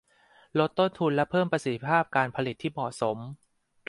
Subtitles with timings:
[0.59, 3.17] ลดต้นทุนและเพิ่มประสิทธิภาพการผลิตที่เหมาะสม